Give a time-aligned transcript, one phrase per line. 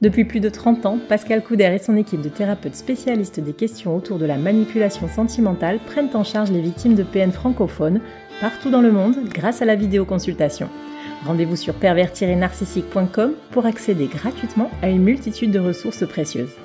[0.00, 3.96] Depuis plus de 30 ans, Pascal Couder et son équipe de thérapeutes spécialistes des questions
[3.96, 8.00] autour de la manipulation sentimentale prennent en charge les victimes de PN francophones
[8.40, 10.68] partout dans le monde grâce à la vidéoconsultation.
[11.24, 16.56] Rendez-vous sur pervers-narcissique.com pour accéder gratuitement à une multitude de ressources précieuses.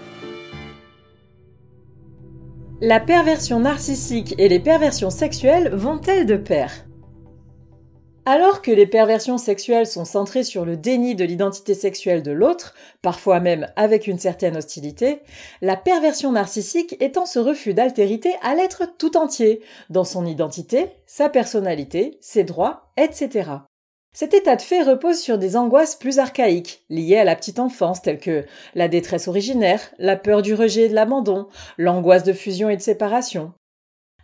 [2.82, 6.72] La perversion narcissique et les perversions sexuelles vont-elles de pair?
[8.28, 12.74] Alors que les perversions sexuelles sont centrées sur le déni de l'identité sexuelle de l'autre,
[13.02, 15.22] parfois même avec une certaine hostilité,
[15.62, 21.30] la perversion narcissique étant ce refus d'altérité à l'être tout entier, dans son identité, sa
[21.30, 23.50] personnalité, ses droits, etc.
[24.14, 28.02] Cet état de fait repose sur des angoisses plus archaïques, liées à la petite enfance,
[28.02, 28.46] telles que
[28.76, 32.82] la détresse originaire, la peur du rejet et de l'abandon, l'angoisse de fusion et de
[32.82, 33.54] séparation,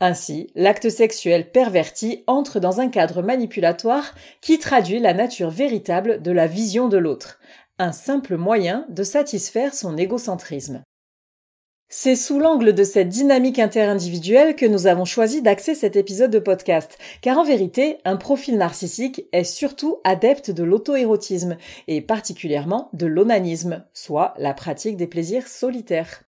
[0.03, 6.31] ainsi, l'acte sexuel perverti entre dans un cadre manipulatoire qui traduit la nature véritable de
[6.31, 7.39] la vision de l'autre,
[7.79, 10.83] un simple moyen de satisfaire son égocentrisme.
[11.87, 16.39] C'est sous l'angle de cette dynamique interindividuelle que nous avons choisi d'axer cet épisode de
[16.39, 21.55] podcast, car en vérité, un profil narcissique est surtout adepte de l'auto-érotisme,
[21.87, 26.23] et particulièrement de l'onanisme, soit la pratique des plaisirs solitaires.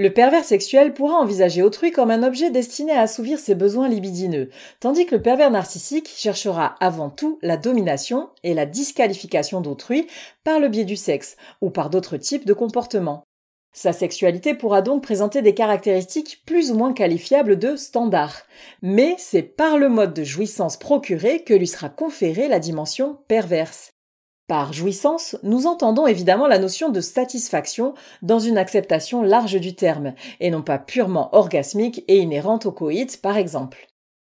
[0.00, 4.48] Le pervers sexuel pourra envisager autrui comme un objet destiné à assouvir ses besoins libidineux,
[4.78, 10.06] tandis que le pervers narcissique cherchera avant tout la domination et la disqualification d'autrui
[10.44, 13.24] par le biais du sexe ou par d'autres types de comportements.
[13.72, 18.42] Sa sexualité pourra donc présenter des caractéristiques plus ou moins qualifiables de standard,
[18.82, 23.90] mais c'est par le mode de jouissance procuré que lui sera conférée la dimension perverse.
[24.48, 27.92] Par jouissance, nous entendons évidemment la notion de satisfaction
[28.22, 33.20] dans une acceptation large du terme, et non pas purement orgasmique et inhérente au coït,
[33.20, 33.86] par exemple.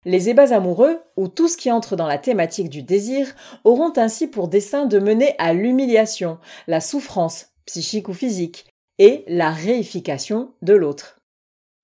[0.06, 4.28] Les ébats amoureux, ou tout ce qui entre dans la thématique du désir, auront ainsi
[4.28, 6.38] pour dessein de mener à l'humiliation,
[6.68, 8.68] la souffrance, psychique ou physique,
[9.00, 11.18] et la réification de l'autre.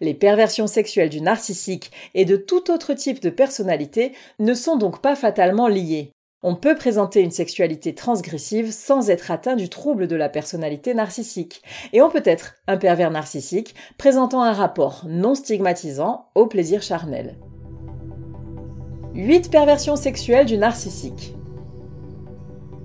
[0.01, 5.01] Les perversions sexuelles du narcissique et de tout autre type de personnalité ne sont donc
[5.01, 6.11] pas fatalement liées.
[6.41, 11.61] On peut présenter une sexualité transgressive sans être atteint du trouble de la personnalité narcissique.
[11.91, 17.37] Et on peut être un pervers narcissique présentant un rapport non stigmatisant au plaisir charnel.
[19.15, 21.35] 8 perversions sexuelles du narcissique.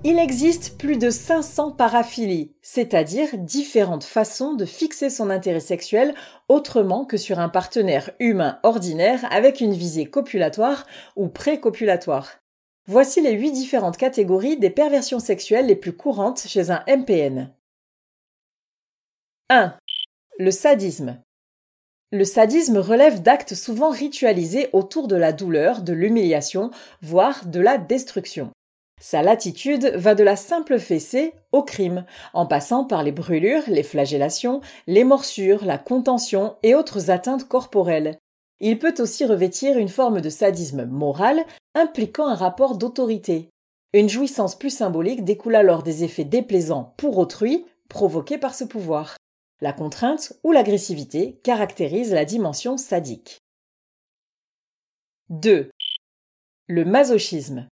[0.02, 6.12] Il existe plus de 500 paraphilies, c'est-à-dire différentes façons de fixer son intérêt sexuel
[6.48, 12.43] autrement que sur un partenaire humain ordinaire avec une visée copulatoire ou précopulatoire.
[12.86, 17.50] Voici les huit différentes catégories des perversions sexuelles les plus courantes chez un MPN.
[19.48, 19.74] 1.
[20.38, 21.18] Le sadisme.
[22.12, 26.70] Le sadisme relève d'actes souvent ritualisés autour de la douleur, de l'humiliation,
[27.00, 28.50] voire de la destruction.
[29.00, 32.04] Sa latitude va de la simple fessée au crime,
[32.34, 38.18] en passant par les brûlures, les flagellations, les morsures, la contention et autres atteintes corporelles.
[38.60, 43.50] Il peut aussi revêtir une forme de sadisme moral impliquant un rapport d'autorité.
[43.92, 49.16] Une jouissance plus symbolique découle alors des effets déplaisants pour autrui provoqués par ce pouvoir.
[49.60, 53.38] La contrainte ou l'agressivité caractérisent la dimension sadique.
[55.30, 55.70] 2.
[56.66, 57.68] Le masochisme.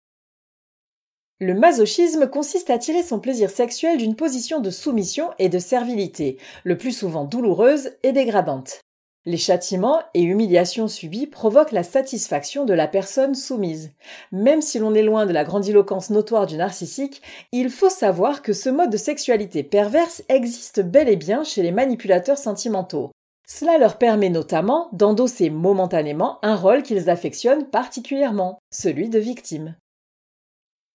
[1.41, 6.39] Le masochisme consiste à tirer son plaisir sexuel d'une position de soumission et de servilité,
[6.63, 8.81] le plus souvent douloureuse et dégradante.
[9.25, 13.93] Les châtiments et humiliations subis provoquent la satisfaction de la personne soumise.
[14.33, 17.23] Même si l'on est loin de la grandiloquence notoire du narcissique,
[17.53, 21.71] il faut savoir que ce mode de sexualité perverse existe bel et bien chez les
[21.71, 23.13] manipulateurs sentimentaux.
[23.47, 29.77] Cela leur permet notamment d'endosser momentanément un rôle qu'ils affectionnent particulièrement, celui de victime.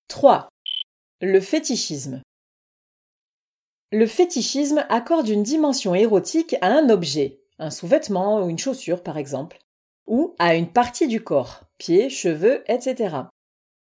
[0.10, 0.50] 3.
[1.22, 2.22] Le fétichisme.
[3.94, 9.18] Le fétichisme accorde une dimension érotique à un objet, un sous-vêtement ou une chaussure par
[9.18, 9.60] exemple,
[10.06, 13.16] ou à une partie du corps, pieds, cheveux, etc.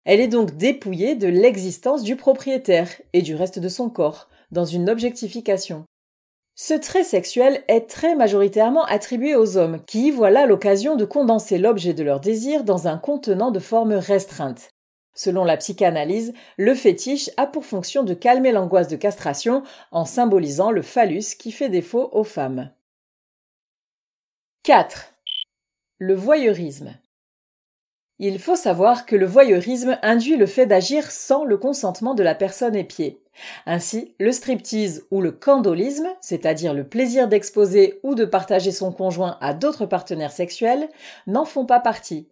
[0.05, 4.65] Elle est donc dépouillée de l'existence du propriétaire et du reste de son corps, dans
[4.65, 5.85] une objectification.
[6.57, 11.05] Ce trait sexuel est très majoritairement attribué aux hommes, qui y voient là l'occasion de
[11.05, 14.71] condenser l'objet de leur désir dans un contenant de forme restreinte.
[15.15, 20.71] Selon la psychanalyse, le fétiche a pour fonction de calmer l'angoisse de castration en symbolisant
[20.71, 22.71] le phallus qui fait défaut aux femmes.
[24.63, 25.15] 4.
[25.97, 26.95] Le voyeurisme.
[28.19, 32.35] Il faut savoir que le voyeurisme induit le fait d'agir sans le consentement de la
[32.35, 33.23] personne épiée.
[33.65, 39.39] Ainsi, le striptease ou le candolisme, c'est-à-dire le plaisir d'exposer ou de partager son conjoint
[39.41, 40.91] à d'autres partenaires sexuels,
[41.27, 42.29] n'en font pas partie.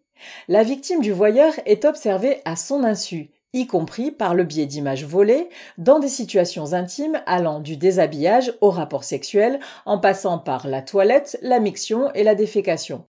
[0.49, 5.05] La victime du voyeur est observée à son insu, y compris par le biais d'images
[5.05, 5.49] volées,
[5.79, 11.39] dans des situations intimes allant du déshabillage au rapport sexuel, en passant par la toilette,
[11.43, 13.07] la miction et la défécation.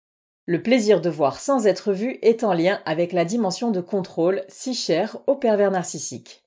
[0.47, 4.45] Le plaisir de voir sans être vu est en lien avec la dimension de contrôle
[4.49, 6.43] si chère au pervers narcissique.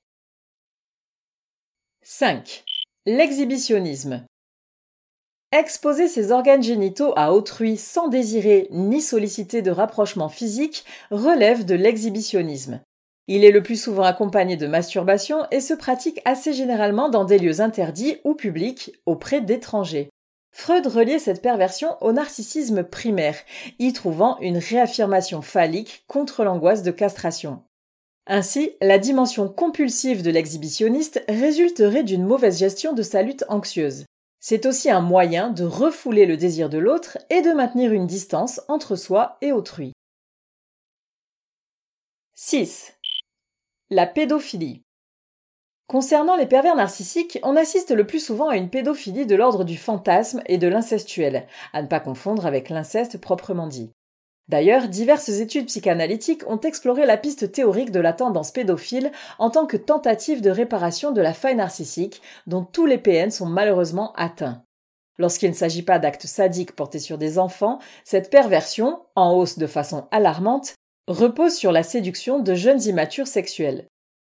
[2.02, 2.64] 5.
[3.06, 4.24] L'exhibitionnisme.
[5.50, 11.74] Exposer ses organes génitaux à autrui sans désirer ni solliciter de rapprochement physique relève de
[11.74, 12.80] l'exhibitionnisme.
[13.28, 17.38] Il est le plus souvent accompagné de masturbation et se pratique assez généralement dans des
[17.38, 20.08] lieux interdits ou publics auprès d'étrangers.
[20.50, 23.36] Freud reliait cette perversion au narcissisme primaire,
[23.78, 27.62] y trouvant une réaffirmation phallique contre l'angoisse de castration.
[28.26, 34.04] Ainsi, la dimension compulsive de l'exhibitionniste résulterait d'une mauvaise gestion de sa lutte anxieuse.
[34.40, 38.60] C'est aussi un moyen de refouler le désir de l'autre et de maintenir une distance
[38.68, 39.92] entre soi et autrui.
[42.34, 42.97] 6.
[43.90, 44.82] La pédophilie.
[45.86, 49.78] Concernant les pervers narcissiques, on assiste le plus souvent à une pédophilie de l'ordre du
[49.78, 53.90] fantasme et de l'incestuel, à ne pas confondre avec l'inceste proprement dit.
[54.48, 59.64] D'ailleurs, diverses études psychanalytiques ont exploré la piste théorique de la tendance pédophile en tant
[59.64, 64.62] que tentative de réparation de la faille narcissique dont tous les PN sont malheureusement atteints.
[65.16, 69.66] Lorsqu'il ne s'agit pas d'actes sadiques portés sur des enfants, cette perversion, en hausse de
[69.66, 70.74] façon alarmante,
[71.08, 73.88] repose sur la séduction de jeunes immatures sexuels.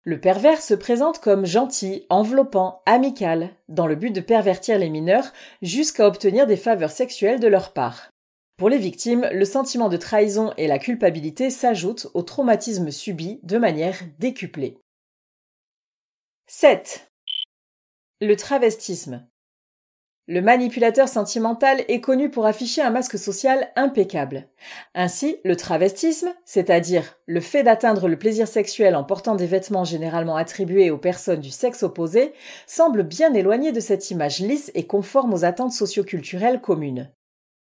[0.03, 5.33] Le pervers se présente comme gentil, enveloppant, amical, dans le but de pervertir les mineurs
[5.61, 8.09] jusqu'à obtenir des faveurs sexuelles de leur part.
[8.57, 13.57] Pour les victimes, le sentiment de trahison et la culpabilité s'ajoutent au traumatisme subi de
[13.57, 14.77] manière décuplée.
[16.47, 17.11] 7.
[18.21, 19.28] Le travestisme.
[20.31, 24.45] Le manipulateur sentimental est connu pour afficher un masque social impeccable.
[24.93, 30.35] Ainsi, le travestisme, c'est-à-dire le fait d'atteindre le plaisir sexuel en portant des vêtements généralement
[30.35, 32.33] attribués aux personnes du sexe opposé,
[32.67, 37.09] semble bien éloigné de cette image lisse et conforme aux attentes socioculturelles communes.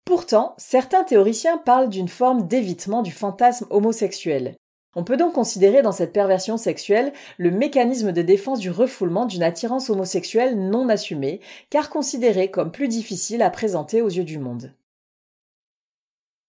[0.04, 4.56] Pourtant, certains théoriciens parlent d'une forme d'évitement du fantasme homosexuel.
[4.94, 9.42] On peut donc considérer dans cette perversion sexuelle le mécanisme de défense du refoulement d'une
[9.42, 11.40] attirance homosexuelle non assumée,
[11.70, 14.72] car considérée comme plus difficile à présenter aux yeux du monde.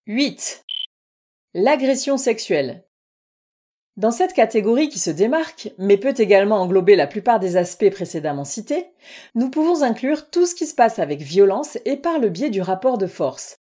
[0.06, 0.64] 8.
[1.54, 2.84] L'agression sexuelle.
[3.96, 8.44] Dans cette catégorie qui se démarque, mais peut également englober la plupart des aspects précédemment
[8.44, 8.86] cités,
[9.34, 12.62] nous pouvons inclure tout ce qui se passe avec violence et par le biais du
[12.62, 13.59] rapport de force.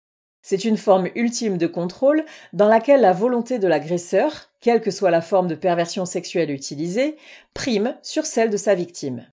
[0.47, 2.23] C'est une forme ultime de contrôle
[2.53, 7.17] dans laquelle la volonté de l'agresseur, quelle que soit la forme de perversion sexuelle utilisée,
[7.55, 9.25] prime sur celle de sa victime.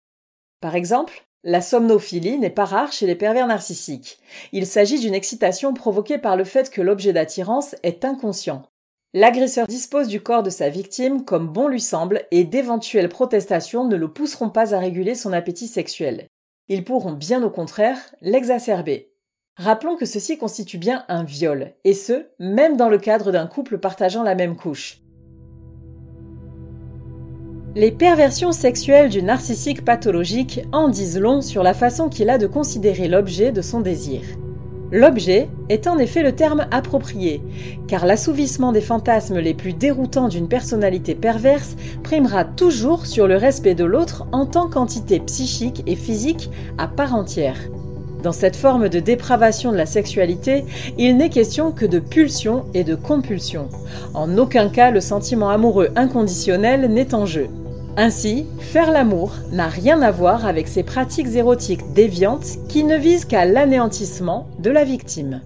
[0.63, 4.21] Par exemple, la somnophilie n'est pas rare chez les pervers narcissiques.
[4.53, 8.63] Il s'agit d'une excitation provoquée par le fait que l'objet d'attirance est inconscient.
[9.13, 13.97] L'agresseur dispose du corps de sa victime comme bon lui semble et d'éventuelles protestations ne
[13.97, 16.27] le pousseront pas à réguler son appétit sexuel.
[16.69, 19.12] Ils pourront bien au contraire l'exacerber.
[19.59, 23.77] Rappelons que ceci constitue bien un viol, et ce, même dans le cadre d'un couple
[23.77, 25.03] partageant la même couche.
[27.75, 32.47] Les perversions sexuelles du narcissique pathologique en disent long sur la façon qu'il a de
[32.47, 34.23] considérer l'objet de son désir.
[34.91, 37.43] L'objet est en effet le terme approprié,
[37.89, 43.75] car l'assouvissement des fantasmes les plus déroutants d'une personnalité perverse primera toujours sur le respect
[43.75, 47.59] de l'autre en tant qu'entité psychique et physique à part entière.
[48.23, 50.65] Dans cette forme de dépravation de la sexualité,
[50.97, 53.69] il n'est question que de pulsion et de compulsion.
[54.15, 57.49] En aucun cas le sentiment amoureux inconditionnel n'est en jeu.
[57.97, 63.25] Ainsi, faire l'amour n'a rien à voir avec ces pratiques érotiques déviantes qui ne visent
[63.25, 65.41] qu'à l'anéantissement de la victime.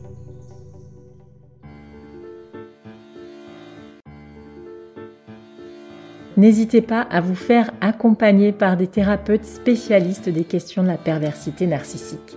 [6.37, 11.67] n'hésitez pas à vous faire accompagner par des thérapeutes spécialistes des questions de la perversité
[11.67, 12.37] narcissique.